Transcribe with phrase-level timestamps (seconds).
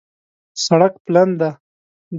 [0.65, 1.49] سړک پلن دی